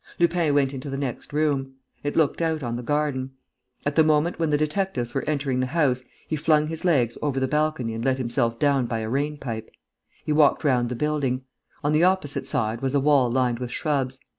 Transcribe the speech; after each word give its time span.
Lupin 0.17 0.55
went 0.55 0.73
into 0.73 0.89
the 0.89 0.97
next 0.97 1.31
room. 1.31 1.75
It 2.01 2.15
looked 2.17 2.41
out 2.41 2.63
on 2.63 2.75
the 2.75 2.81
garden. 2.81 3.33
At 3.85 3.95
the 3.95 4.03
moment 4.03 4.39
when 4.39 4.49
the 4.49 4.57
detectives 4.57 5.13
were 5.13 5.23
entering 5.29 5.59
the 5.59 5.67
house, 5.77 6.03
he 6.27 6.35
flung 6.35 6.65
his 6.69 6.83
legs 6.83 7.19
over 7.21 7.39
the 7.39 7.47
balcony 7.47 7.93
and 7.93 8.03
let 8.03 8.17
himself 8.17 8.57
down 8.57 8.87
by 8.87 9.01
a 9.01 9.09
rain 9.09 9.37
pipe. 9.37 9.69
He 10.25 10.33
walked 10.33 10.63
round 10.63 10.89
the 10.89 10.95
building. 10.95 11.43
On 11.83 11.91
the 11.91 12.03
opposite 12.03 12.47
side 12.47 12.81
was 12.81 12.95
a 12.95 12.99
wall 12.99 13.29
lined 13.29 13.59
with 13.59 13.69
shrubs. 13.69 14.19